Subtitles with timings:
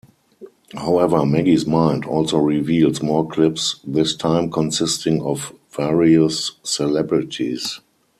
[0.73, 7.79] However, Maggie's mind also reveals more clips, this time consisting of various celebrities.